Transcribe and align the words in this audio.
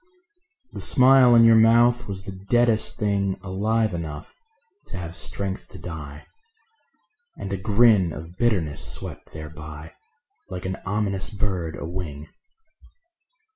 The 0.73 0.81
smile 0.81 1.35
on 1.35 1.43
your 1.43 1.55
mouth 1.55 2.07
was 2.07 2.25
the 2.25 2.31
deadest 2.31 2.97
thing 2.97 3.39
Alive 3.43 3.93
enough 3.93 4.33
to 4.87 4.97
have 4.97 5.15
strength 5.15 5.67
to 5.67 5.77
die; 5.77 6.25
And 7.37 7.53
a 7.53 7.57
grin 7.57 8.11
of 8.11 8.35
bitterness 8.35 8.83
swept 8.83 9.31
thereby 9.31 9.93
Like 10.49 10.65
an 10.65 10.77
ominous 10.87 11.29
bird 11.29 11.75
a 11.75 11.85
wing. 11.85 12.27